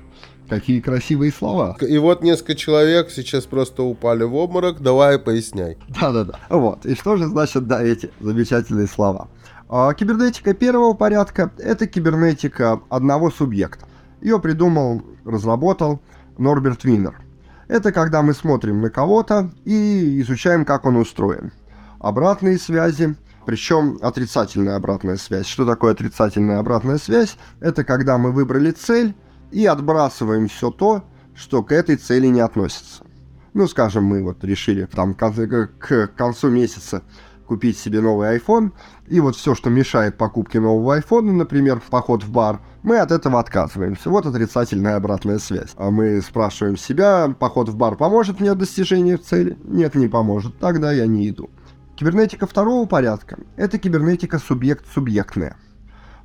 [0.49, 1.77] Какие красивые слова.
[1.81, 4.81] И вот несколько человек сейчас просто упали в обморок.
[4.81, 5.77] Давай поясняй.
[5.89, 6.39] Да-да-да.
[6.49, 6.87] Вот.
[6.87, 9.27] И что же значит, да, эти замечательные слова?
[9.69, 13.89] А кибернетика первого порядка– это кибернетика одного субъекта.
[14.21, 16.01] Ее придумал, разработал
[16.39, 17.21] Норберт Винер.
[17.67, 21.51] Это когда мы смотрим на кого-то и изучаем, как он устроен.
[21.99, 25.47] Обратные связи, причем отрицательная обратная связь.
[25.47, 27.37] Что такое отрицательная обратная связь?
[27.61, 29.15] Это когда мы выбрали цель
[29.51, 31.05] и отбрасываем все то,
[31.35, 33.05] что к этой цели не относится.
[33.53, 37.03] Ну, скажем, мы вот решили там к концу месяца
[37.47, 38.73] купить себе новый iPhone,
[39.07, 43.39] и вот все, что мешает покупке нового iPhone, например, поход в бар, мы от этого
[43.39, 44.11] отказываемся.
[44.11, 45.71] Вот отрицательная обратная связь.
[45.77, 49.59] А мы спрашиваем себя, поход в бар поможет мне в достижении цели?
[49.65, 50.59] Нет, не поможет.
[50.59, 51.51] Тогда я не иду.
[51.97, 55.57] Кибернетика второго порядка– это кибернетика субъект-субъектная.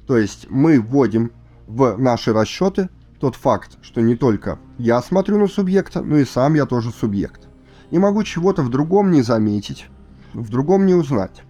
[0.07, 1.31] То есть мы вводим
[1.67, 6.55] в наши расчеты тот факт, что не только я смотрю на субъекта, но и сам
[6.55, 7.47] я тоже субъект.
[7.91, 9.85] И могу чего-то в другом не заметить,
[10.33, 11.43] в другом не узнать.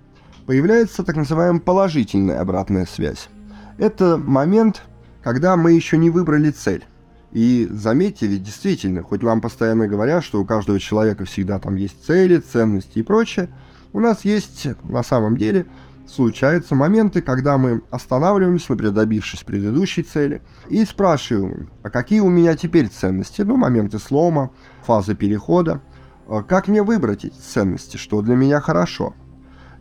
[0.46, 3.30] Появляется так называемая положительная обратная связь.
[3.78, 4.82] Это момент,
[5.24, 6.84] когда мы еще не выбрали цель.
[7.32, 12.04] И заметьте, ведь действительно, хоть вам постоянно говорят, что у каждого человека всегда там есть
[12.06, 13.50] цели, ценности и прочее,
[13.94, 15.66] у нас есть на самом деле
[16.08, 22.56] случаются моменты, когда мы останавливаемся, например, добившись предыдущей цели, и спрашиваем, а какие у меня
[22.56, 24.52] теперь ценности, ну, моменты слома,
[24.84, 25.82] фазы перехода,
[26.28, 29.14] а как мне выбрать эти ценности, что для меня хорошо.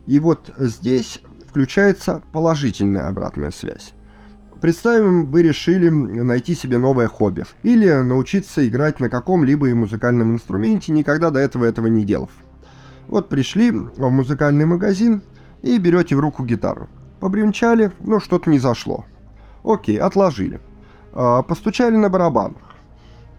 [0.05, 3.93] И вот здесь включается положительная обратная связь.
[4.61, 11.31] Представим, вы решили найти себе новое хобби или научиться играть на каком-либо музыкальном инструменте, никогда
[11.31, 12.29] до этого этого не делав.
[13.09, 15.23] Вот пришли в музыкальный магазин
[15.63, 16.87] и берете в руку гитару.
[17.19, 19.05] Побренчали, но что-то не зашло.
[19.63, 20.61] Окей, отложили.
[21.13, 22.61] А, постучали на барабанах.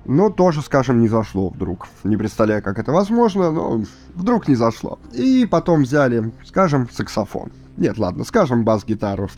[0.07, 1.87] Но тоже, скажем, не зашло вдруг.
[2.03, 4.99] Не представляю, как это возможно, но вдруг не зашло.
[5.13, 7.53] И потом взяли, скажем, саксофон.
[7.77, 9.31] Нет, ладно, скажем, бас-гитару.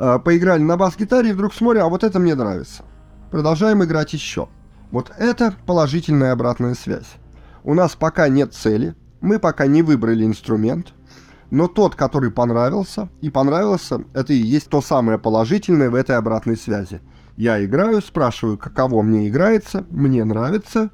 [0.00, 2.82] А, поиграли на бас-гитаре и вдруг смотрим, а вот это мне нравится.
[3.30, 4.48] Продолжаем играть еще.
[4.90, 7.12] Вот это положительная обратная связь.
[7.62, 10.92] У нас пока нет цели, мы пока не выбрали инструмент,
[11.50, 16.56] но тот, который понравился, и понравился, это и есть то самое положительное в этой обратной
[16.56, 17.00] связи–
[17.36, 20.90] я играю, спрашиваю, каково мне играется, мне нравится,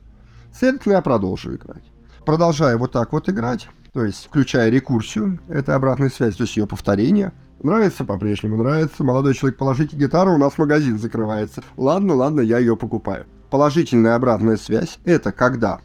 [0.54, 1.84] следовательно, я продолжу играть.
[2.24, 6.66] Продолжаю вот так вот играть, то есть включая рекурсию, это обратная связь, то есть ее
[6.66, 7.32] повторение.
[7.62, 9.04] Нравится, по-прежнему нравится.
[9.04, 11.62] Молодой человек, положите гитару, у нас магазин закрывается.
[11.76, 13.26] Ладно, ладно, я ее покупаю.
[13.50, 15.80] Положительная обратная связь– это когда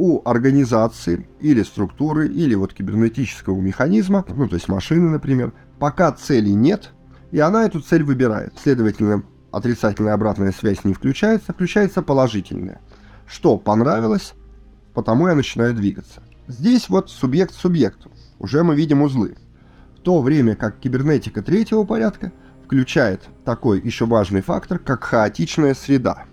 [0.00, 6.48] у организации или структуры, или вот кибернетического механизма, ну то есть машины, например, пока цели
[6.48, 6.92] нет,
[7.32, 8.54] и она эту цель выбирает.
[8.56, 12.80] Следовательно, отрицательная обратная связь не включается, включается положительная.
[13.26, 14.32] Что понравилось,
[14.94, 16.22] потому я начинаю двигаться.
[16.48, 18.10] Здесь вот субъект субъекту.
[18.38, 19.36] Уже мы видим узлы.
[19.98, 22.32] В то время как кибернетика третьего порядка
[22.64, 26.24] включает такой еще важный фактор, как хаотичная среда.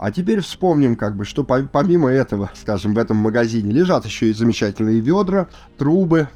[0.00, 4.32] А теперь вспомним, как бы, что помимо этого, скажем, в этом магазине лежат еще и
[4.32, 6.28] замечательные ведра, трубы,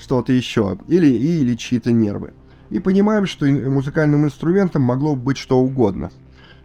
[0.00, 2.32] что-то еще, или, или чьи-то нервы
[2.70, 6.10] и понимаем, что музыкальным инструментом могло быть что угодно.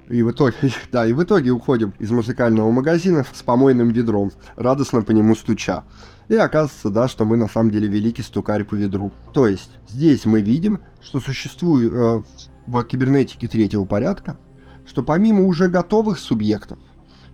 [0.07, 0.55] И в итоге,
[0.91, 5.83] да, и в итоге уходим из музыкального магазина с помойным ведром, радостно по нему стуча.
[6.29, 9.11] И оказывается, да, что мы на самом деле великий стукарь по ведру.
[9.33, 12.21] То есть, здесь мы видим, что существует э,
[12.67, 14.37] в кибернетике третьего порядка,
[14.85, 16.79] что помимо уже готовых субъектов,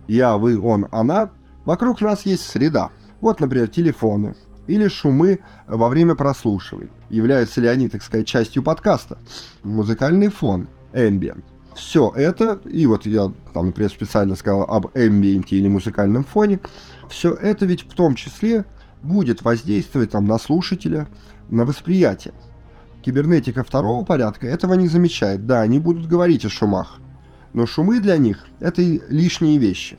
[0.08, 1.30] я, вы, он, она,
[1.64, 2.90] вокруг нас есть среда.
[3.20, 4.34] Вот, например, телефоны,
[4.66, 6.90] или шумы во время прослушивания.
[7.10, 9.18] Являются ли они, так сказать, частью подкаста?
[9.62, 11.44] Музыкальный фон, ambient.
[11.74, 16.60] Все это, и вот я там, например, специально сказал об эмбиенте или музыкальном фоне,
[17.08, 18.66] все это ведь в том числе
[19.02, 21.08] будет воздействовать там на слушателя,
[21.48, 22.34] на восприятие.
[23.02, 25.46] Кибернетика второго порядка этого не замечает.
[25.46, 26.98] Да, они будут говорить о шумах,
[27.52, 29.98] но шумы для них– это лишние вещи.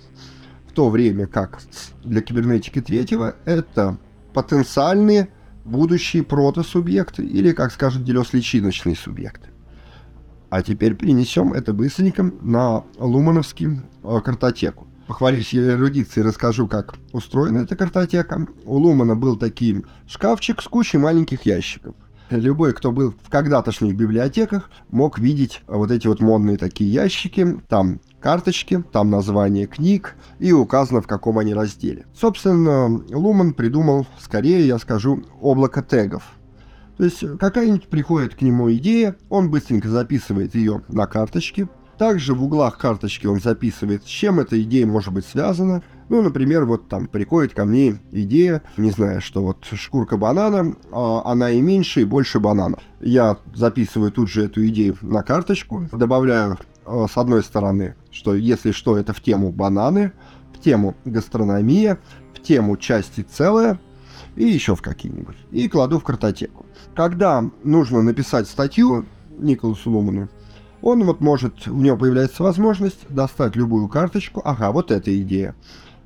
[0.68, 1.60] В то время как
[2.04, 3.98] для кибернетики третьего это
[4.34, 5.30] потенциальные
[5.66, 9.50] будущие протосубъекты или, как скажут Делес, личиночные субъекты.
[10.50, 14.88] А теперь перенесем это быстренько на лумановский э, картотеку.
[15.08, 18.48] похвалюсь я эрудицией, расскажу, как устроена эта картотека.
[18.66, 21.96] У Лумана был такой шкафчик с кучей маленьких ящиков.
[22.30, 27.60] Любой, кто был в когда-тошних библиотеках, мог видеть вот эти вот модные такие ящики.
[27.68, 32.06] Там карточки, там название книг и указано, в каком они разделе.
[32.16, 36.24] Собственно, Луман придумал, скорее я скажу, облако тегов.
[36.98, 42.44] То есть какая-нибудь приходит к нему идея, он быстренько записывает ее на карточке, также в
[42.44, 45.84] углах карточки он записывает, с чем эта идея может быть связана.
[46.10, 51.22] Ну, например, вот там приходит ко мне идея, не знаю, что вот шкурка банана, а
[51.26, 52.78] она и меньше, и больше банана.
[53.02, 58.72] Я записываю тут же эту идею на карточку, добавляю а, с одной стороны, что если
[58.72, 60.12] что, это в тему бананы,
[60.54, 62.00] в тему гастрономия,
[62.34, 63.80] в тему части целое,
[64.36, 65.38] и еще в какие-нибудь.
[65.52, 66.66] И кладу в картотеку.
[66.96, 69.06] Когда нужно написать статью
[69.38, 70.30] Николасу Луману,
[70.82, 74.42] он вот может, у него появляется возможность достать любую карточку.
[74.44, 75.56] Ага, вот эта идея.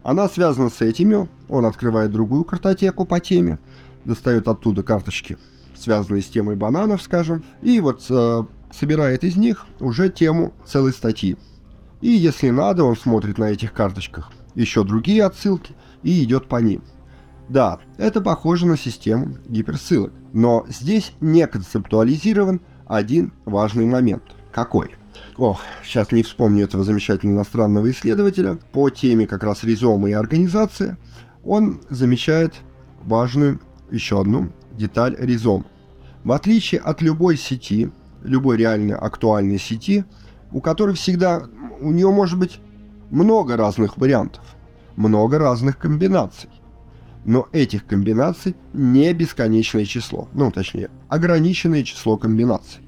[0.07, 1.27] Она связана с этими.
[1.49, 3.59] Он открывает другую картотеку по теме,
[4.05, 5.37] достает оттуда карточки,
[5.75, 11.35] связанные с темой бананов, скажем, и вот э, собирает из них уже тему целой статьи.
[11.99, 16.83] И если надо, он смотрит на этих карточках еще другие отсылки и идет по ним.
[17.49, 24.95] Да, это похоже на систему гиперссылок, но здесь не концептуализирован один важный момент– какой?
[25.37, 28.57] Ох, сейчас не вспомню этого замечательного иностранного исследователя.
[28.71, 30.97] По теме как раз ризомы и организация
[31.43, 32.55] он замечает
[33.03, 33.59] важную
[33.91, 35.67] еще одну деталь ризом.
[36.23, 37.91] В отличие от любой сети,
[38.23, 40.05] любой реально актуальной сети,
[40.51, 41.43] у которой всегда,
[41.81, 42.59] у нее может быть
[43.11, 44.43] много разных вариантов,
[44.95, 46.49] много разных комбинаций.
[47.25, 52.86] Но этих комбинаций не бесконечное число, ну точнее, ограниченное число комбинаций.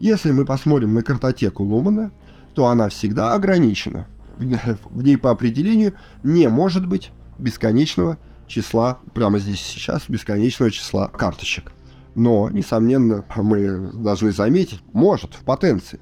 [0.00, 2.12] Если мы посмотрим на картотеку Лумана,
[2.54, 4.06] то она всегда ограничена.
[4.38, 11.72] В ней по определению не может быть бесконечного числа, прямо здесь сейчас, бесконечного числа карточек.
[12.14, 16.00] Но, несомненно, мы должны заметить, может, в потенции.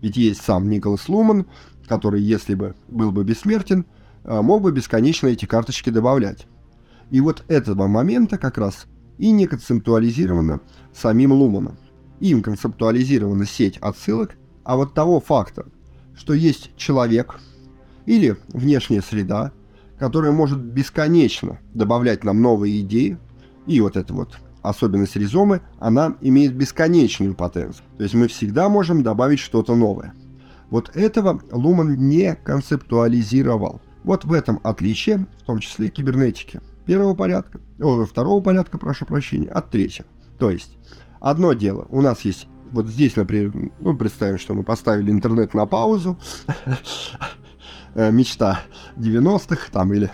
[0.00, 1.46] Ведь есть сам Николас Луман,
[1.86, 3.84] который, если бы был бы бессмертен,
[4.24, 6.46] э, мог бы бесконечно эти карточки добавлять.
[7.10, 8.86] И вот этого момента как раз
[9.18, 10.60] и не концептуализировано
[10.94, 11.76] самим Луманом
[12.20, 15.66] им концептуализирована сеть отсылок, а вот того факта,
[16.14, 17.40] что есть человек
[18.06, 19.52] или внешняя среда,
[19.98, 23.18] которая может бесконечно добавлять нам новые идеи,
[23.66, 27.84] и вот эта вот особенность ризомы, она имеет бесконечную потенцию.
[27.96, 30.14] То есть мы всегда можем добавить что-то новое.
[30.70, 33.80] Вот этого Луман не концептуализировал.
[34.04, 39.48] Вот в этом отличие, в том числе кибернетики первого порядка, о, второго порядка, прошу прощения,
[39.48, 40.06] от третьего.
[40.38, 40.76] То есть
[41.20, 45.66] Одно дело, у нас есть вот здесь, например, ну, представим, что мы поставили интернет на
[45.66, 46.18] паузу,
[47.94, 48.60] э, мечта
[48.96, 50.10] 90-х там или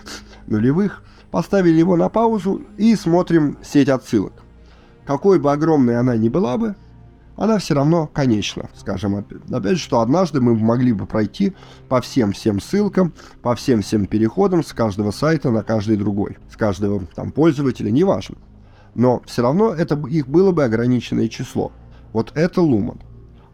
[0.47, 4.33] нулевых, поставили его на паузу и смотрим сеть отсылок.
[5.05, 6.75] Какой бы огромной она ни была бы,
[7.37, 9.43] она все равно конечна, скажем опять.
[9.53, 11.55] Опять что однажды мы могли бы пройти
[11.89, 17.31] по всем-всем ссылкам, по всем-всем переходам с каждого сайта на каждый другой, с каждого там
[17.31, 18.37] пользователя, неважно
[18.97, 21.71] но все равно это их было бы ограниченное число.
[22.13, 22.99] Вот это луман.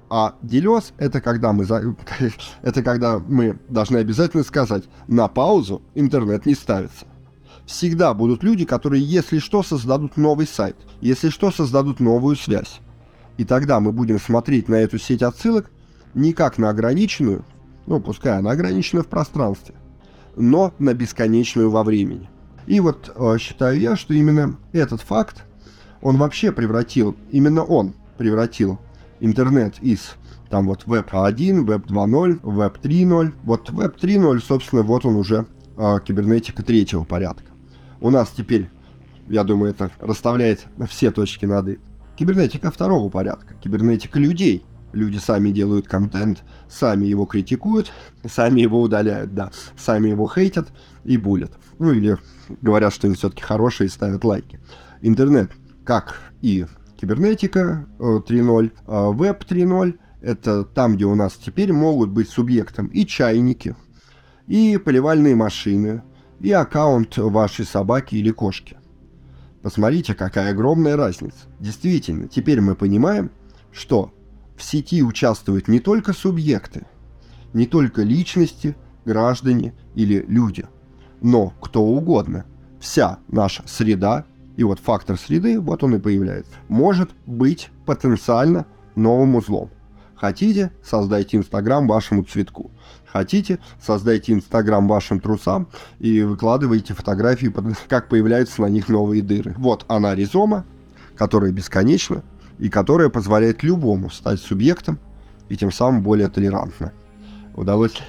[0.09, 1.83] А делес это когда мы за...
[2.63, 7.07] это когда мы должны обязательно сказать на паузу интернет не ставится.
[7.67, 12.81] Всегда будут люди, которые, если что, создадут новый сайт, если что, создадут новую связь.
[13.37, 15.71] И тогда мы будем смотреть на эту сеть отсылок
[16.15, 17.45] не как на ограниченную,
[17.87, 19.75] ну пускай она ограничена в пространстве,
[20.37, 22.29] но на бесконечную во времени.
[22.67, 25.45] И вот э, считаю я, что именно этот факт,
[26.01, 28.79] он вообще превратил, именно он превратил
[29.21, 30.15] интернет из
[30.51, 33.33] там вот веб 1, веб 2.0, веб 3.0.
[33.45, 35.47] Вот веб 3.0, собственно, вот он уже
[35.77, 37.47] э, кибернетика третьего порядка.
[38.01, 38.69] У нас теперь,
[39.29, 41.79] я думаю, это расставляет все точки над «и».
[42.17, 47.93] Кибернетика второго порядка, кибернетика людей– Люди сами делают контент, сами его критикуют,
[48.27, 50.69] сами его удаляют, да, сами его хейтят
[51.05, 51.53] и булят.
[51.79, 52.19] Ну или
[52.61, 54.61] говорят, что они все-таки хорошие и ставят лайки.
[55.01, 55.51] Интернет,
[55.85, 56.67] как и
[57.01, 62.87] кибернетика 3.0, э, а веб 3.0, это там, где у нас теперь могут быть субъектом
[62.87, 63.75] и чайники,
[64.47, 66.03] и поливальные машины,
[66.41, 68.77] и аккаунт вашей собаки или кошки.
[69.63, 71.47] Посмотрите, какая огромная разница.
[71.61, 73.31] Действительно, теперь мы понимаем,
[73.71, 74.13] что
[74.57, 76.87] в сети участвуют не только субъекты,
[77.53, 80.67] не только личности, граждане или люди,
[81.21, 82.45] но кто угодно.
[82.81, 84.25] Вся наша среда,
[84.57, 89.71] и вот фактор среды, вот он и появляется, может быть потенциально новым узлом.
[90.17, 92.71] Хотите, создайте Инстаграм вашему цветку.
[93.07, 97.53] Хотите, создайте Инстаграм вашим трусам и выкладывайте фотографии,
[97.89, 99.55] как появляются на них новые дыры.
[99.59, 100.65] Вот она ризома,
[101.17, 102.23] которая бесконечна
[102.63, 105.01] и которая позволяет любому стать субъектом
[105.49, 106.93] и тем самым более толерантно.
[107.57, 108.01] Удалось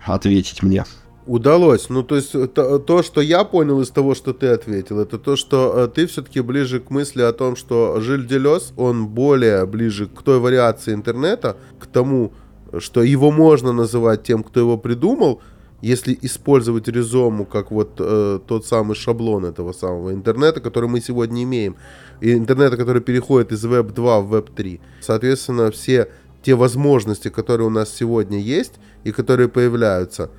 [0.00, 0.84] ответить мне.
[1.26, 1.90] Удалось.
[1.90, 5.36] Ну, то есть то, то, что я понял из того, что ты ответил, это то,
[5.36, 10.06] что э, ты все-таки ближе к мысли о том, что Жиль Делес, он более ближе
[10.06, 12.32] к той вариации интернета, к тому,
[12.78, 15.42] что его можно называть тем, кто его придумал,
[15.82, 21.42] если использовать ризому как вот э, тот самый шаблон этого самого интернета, который мы сегодня
[21.42, 21.76] имеем,
[22.20, 24.80] интернета, который переходит из Web 2 в Web 3.
[25.00, 26.08] Соответственно, все
[26.42, 30.30] те возможности, которые у нас сегодня есть и которые появляются,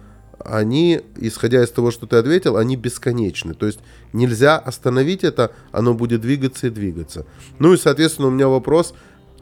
[0.43, 3.53] они, исходя из того, что ты ответил, они бесконечны.
[3.53, 3.79] То есть
[4.13, 7.25] нельзя остановить это, оно будет двигаться и двигаться.
[7.59, 8.93] Ну и, соответственно, у меня вопрос,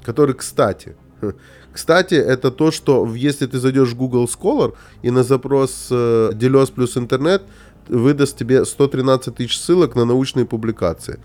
[0.04, 0.96] который, кстати,
[1.74, 6.70] кстати, это то, что если ты зайдешь в Google Scholar и на запрос э, Делес
[6.70, 7.44] плюс интернет
[7.88, 11.20] выдаст тебе 113 тысяч ссылок на научные публикации.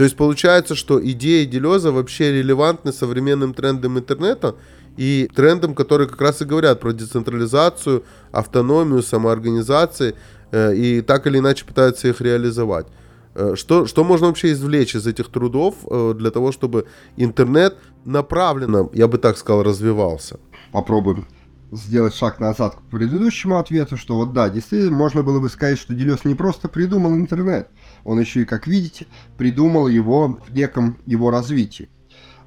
[0.00, 4.56] То есть получается, что идеи Делеза вообще релевантны современным трендам интернета
[4.96, 10.14] и трендам, которые как раз и говорят про децентрализацию, автономию, самоорганизации
[10.52, 12.86] э, и так или иначе пытаются их реализовать.
[13.34, 16.86] Э, что, что можно вообще извлечь из этих трудов э, для того, чтобы
[17.18, 17.76] интернет
[18.06, 20.40] направленно, я бы так сказал, развивался?
[20.72, 21.26] Попробуем
[21.72, 25.94] сделать шаг назад к предыдущему ответу, что вот да, действительно, можно было бы сказать, что
[25.94, 27.68] Делес не просто придумал интернет,
[28.04, 31.88] он еще и, как видите, придумал его в неком его развитии.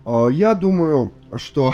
[0.05, 1.73] А, я думаю, что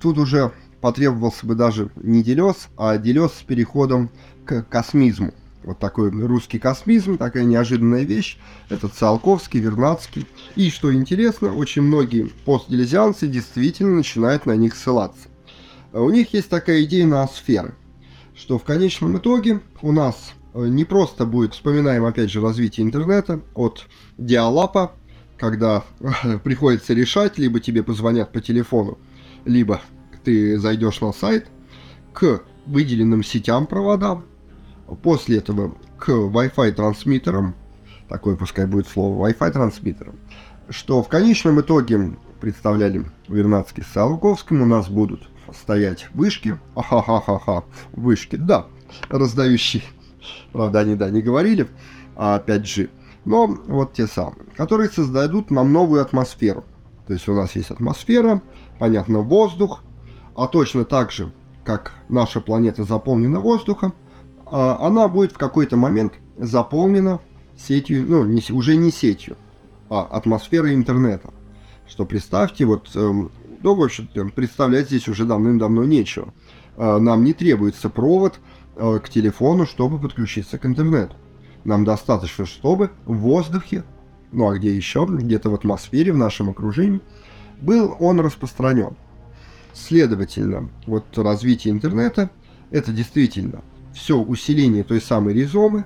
[0.00, 4.10] тут уже потребовался бы даже не Делес, а Делес с переходом
[4.44, 5.32] к космизму.
[5.62, 8.36] Вот такой русский космизм, такая неожиданная вещь.
[8.68, 10.26] Это Циолковский, Вернадский.
[10.56, 15.28] И, что интересно, очень многие постделезианцы действительно начинают на них ссылаться.
[15.94, 17.76] У них есть такая идея на сферы,
[18.36, 23.86] что в конечном итоге у нас не просто будет, вспоминаем опять же развитие интернета, от
[24.18, 24.92] диалапа,
[25.36, 25.84] когда
[26.44, 28.98] приходится решать, либо тебе позвонят по телефону,
[29.44, 29.80] либо
[30.24, 31.48] ты зайдешь на сайт,
[32.12, 34.24] к выделенным сетям проводам,
[35.02, 37.54] после этого к Wi-Fi трансмиттерам,
[38.08, 40.14] такое пускай будет слово, Wi-Fi трансмиттерам,
[40.70, 48.36] что в конечном итоге представляли Вернадский с Салковским, у нас будут стоять вышки, ахахахаха, вышки,
[48.36, 48.66] да,
[49.08, 49.82] раздающие,
[50.52, 51.68] правда, они, да, не говорили,
[52.16, 52.90] а 5G,
[53.24, 56.64] но вот те самые, которые создадут нам новую атмосферу.
[57.06, 58.42] То есть у нас есть атмосфера,
[58.78, 59.82] понятно, воздух,
[60.36, 61.32] а точно так же,
[61.64, 63.94] как наша планета заполнена воздухом,
[64.46, 67.20] а она будет в какой-то момент заполнена
[67.56, 69.36] сетью, ну, не, уже не сетью,
[69.90, 71.32] а атмосферой интернета.
[71.86, 73.30] Что представьте, вот эм,
[73.64, 76.34] ну, в общем-то, представлять здесь уже давным-давно нечего.
[76.76, 78.38] А, нам не требуется провод
[78.76, 81.16] к телефону, чтобы подключиться к интернету.
[81.64, 83.84] Нам достаточно, чтобы в воздухе,
[84.32, 87.00] ну а где еще, где-то в атмосфере, в нашем окружении,
[87.60, 88.96] был он распространен.
[89.72, 92.30] Следовательно, вот развитие интернета–
[92.70, 93.62] это действительно
[93.94, 95.84] все усиление той самой ризомы,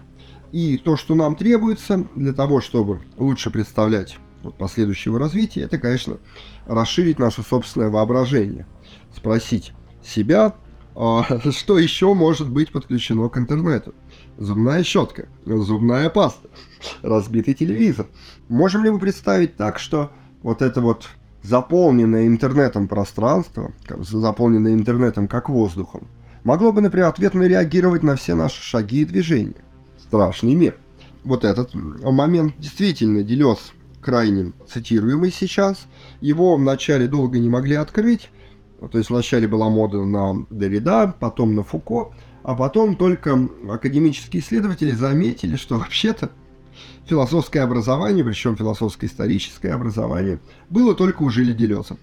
[0.51, 6.19] и то, что нам требуется для того, чтобы лучше представлять вот, последующего развития, это, конечно,
[6.67, 8.67] расширить наше собственное воображение.
[9.15, 9.73] Спросить
[10.03, 10.55] себя,
[11.53, 13.95] что еще может быть подключено к интернету.
[14.37, 16.49] Зубная щетка, зубная паста,
[17.03, 18.07] разбитый телевизор.
[18.49, 20.11] Можем ли мы представить так, что
[20.43, 21.09] вот это вот
[21.43, 26.09] заполненное интернетом пространство, заполненное интернетом как воздухом,
[26.43, 29.63] могло бы, например, ответно реагировать на все наши шаги и движения.
[30.01, 30.77] Страшный мир.
[31.23, 35.87] Вот этот момент действительно Делес крайне цитируемый сейчас.
[36.21, 38.31] Его вначале долго не могли открыть.
[38.81, 44.93] То есть вначале была мода на Derrida, потом на Фуко, а потом только академические исследователи
[44.93, 46.31] заметили, что вообще-то
[47.07, 51.97] философское образование, причем философско-историческое образование, было только у Жиля Делеза.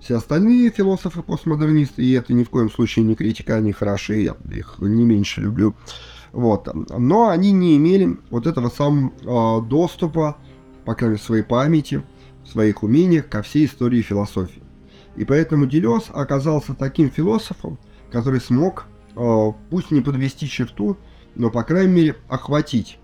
[0.00, 4.76] Все остальные философы-постмодернисты, и это ни в коем случае не критика, они хороши, я их
[4.80, 5.74] не меньше люблю.
[6.32, 6.68] Вот.
[6.98, 10.36] Но они не имели вот этого самого э, доступа
[10.84, 12.02] по крайней мере, своей памяти,
[12.44, 14.62] своих умениях ко всей истории философии.
[15.16, 17.78] И поэтому Делес оказался таким философом,
[18.10, 20.96] который смог, э, пусть не подвести черту,
[21.34, 22.98] но, по крайней мере, охватить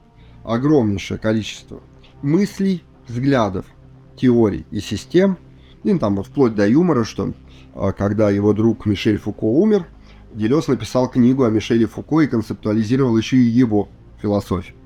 [0.44, 1.80] огромнейшее количество
[2.22, 3.66] мыслей, взглядов,
[4.16, 5.38] теорий и систем,
[5.84, 7.32] и там вот вплоть до юмора, что
[7.74, 9.86] э, когда его друг Мишель Фуко умер,
[10.34, 13.88] Делес написал книгу о Мишеле Фуко и концептуализировал еще и его
[14.20, 14.76] философию.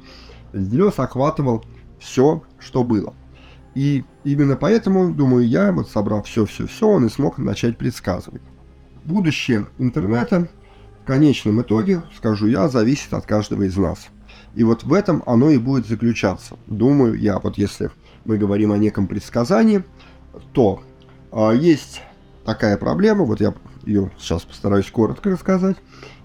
[0.52, 1.64] Делес охватывал
[1.98, 3.14] все, что было.
[3.74, 8.42] И Именно поэтому, думаю, я, вот собрав все-все-все, он и смог начать предсказывать.
[9.04, 10.48] Будущее интернета
[11.02, 14.08] в конечном итоге, скажу я, зависит от каждого из нас.
[14.54, 16.56] И вот в этом оно и будет заключаться.
[16.66, 17.90] Думаю я, вот если
[18.24, 19.82] мы говорим о неком предсказании,
[20.52, 20.82] то
[21.32, 22.02] э, есть
[22.44, 23.54] такая проблема, вот я
[23.84, 25.76] ее сейчас постараюсь коротко рассказать,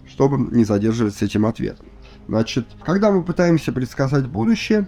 [0.07, 1.87] чтобы не задерживаться этим ответом.
[2.27, 4.87] Значит, когда мы пытаемся предсказать будущее,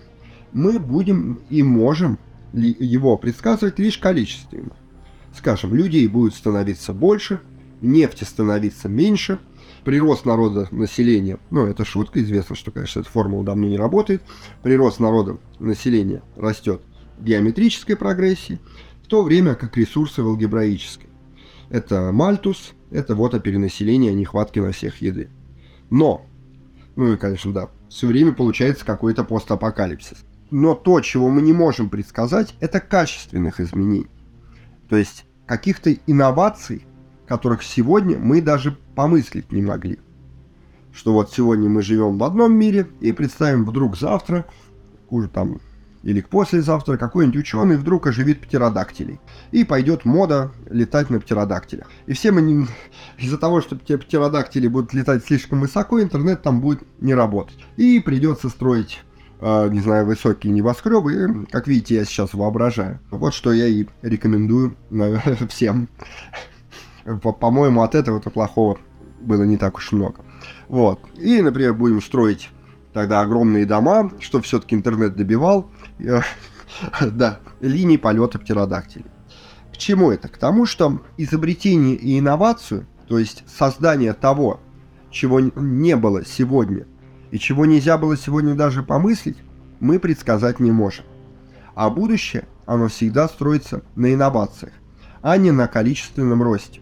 [0.52, 2.20] мы будем и можем
[2.54, 4.76] его предсказывать лишь количественно.
[5.36, 7.40] Скажем, людей будет становиться больше,
[7.82, 9.40] нефти становиться меньше,
[9.84, 14.22] прирост народа населения, ну это шутка, известно, что, конечно, эта формула давно не работает,
[14.64, 16.82] прирост народа населения растет
[17.18, 18.60] в геометрической прогрессии,
[19.04, 21.10] в то время как ресурсы в алгебраической.
[21.70, 25.30] Это Мальтус, это вот о перенаселении, о нехватке на всех еды.
[25.90, 26.26] Но,
[26.96, 30.26] ну и, конечно, да, все время получается какой-то постапокалипсис.
[30.52, 34.08] Но то, чего мы не можем предсказать, это качественных изменений.
[34.88, 36.86] То есть каких-то инноваций,
[37.28, 40.00] которых сегодня мы даже помыслить не могли.
[40.92, 44.46] Что вот сегодня мы живем в одном мире и представим вдруг завтра,
[45.10, 45.60] уже там
[46.04, 49.20] или послезавтра какой-нибудь ученый вдруг оживит птеродактилей.
[49.52, 51.88] И пойдет мода летать на птеродактилях.
[52.06, 52.68] И все мы не...
[53.18, 57.58] из-за того, что те птеродактили будут летать слишком высоко, интернет там будет не работать.
[57.76, 59.02] И придется строить
[59.42, 61.48] не знаю, высокие небоскребы.
[61.50, 63.00] Как видите, я сейчас воображаю.
[63.10, 65.90] Вот что я и рекомендую наверное, всем.
[67.40, 68.78] По-моему, от этого-то плохого
[69.22, 70.24] было не так уж много.
[70.68, 71.00] Вот.
[71.18, 72.50] И, например, будем строить
[72.94, 75.70] тогда огромные дома, чтобы все-таки интернет добивал.
[77.02, 79.08] Да, линии полета птеродактилей.
[79.74, 80.28] К чему это?
[80.28, 84.60] К тому, что изобретение и инновацию, то есть создание того,
[85.10, 86.86] чего не было сегодня,
[87.32, 89.38] и чего нельзя было сегодня даже помыслить,
[89.80, 91.06] мы предсказать не можем.
[91.76, 94.74] А будущее, оно всегда строится на инновациях,
[95.22, 96.82] а не на количественном росте.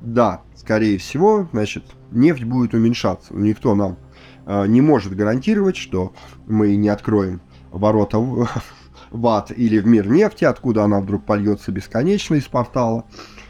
[0.00, 3.34] Да, скорее всего, значит, нефть будет уменьшаться.
[3.34, 3.96] Но никто нам
[4.46, 6.12] э, не может гарантировать, что
[6.46, 7.40] мы не откроем
[7.70, 8.48] ворота в,
[9.26, 13.04] ад или в мир нефти, откуда она вдруг польется бесконечно из портала.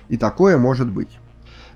[0.08, 1.18] И такое может быть.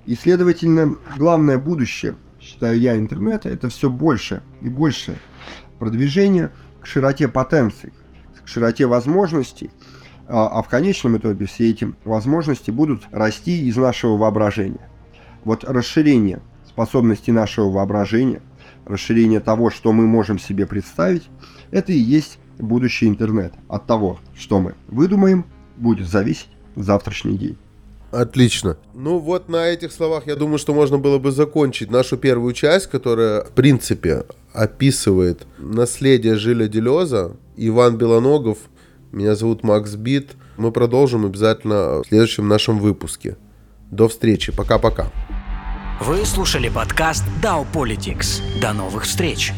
[0.06, 2.16] И, следовательно, главное будущее,
[2.62, 5.18] считаю я, интернета, это все больше и больше
[5.80, 7.92] продвижение к широте потенций,
[8.44, 9.72] к широте возможностей,
[10.28, 14.88] а, а в конечном итоге все эти возможности будут расти из нашего воображения.
[15.42, 18.42] Вот расширение способностей нашего воображения,
[18.86, 21.28] расширение того, что мы можем себе представить,
[21.72, 23.54] это и есть будущий интернет.
[23.66, 25.46] От того, что мы выдумаем,
[25.76, 27.58] будет зависеть завтрашний день.
[28.12, 28.76] Отлично.
[28.94, 32.88] Ну вот на этих словах я думаю, что можно было бы закончить нашу первую часть,
[32.88, 37.36] которая, в принципе, описывает наследие Жиля Делеза.
[37.56, 38.58] Иван Белоногов
[39.12, 40.32] меня зовут Макс Бит.
[40.58, 43.36] Мы продолжим обязательно в следующем нашем выпуске.
[43.90, 44.52] До встречи.
[44.52, 45.10] Пока-пока.
[46.00, 48.42] Вы слушали подкаст DAO Politics.
[48.60, 49.52] До новых встреч!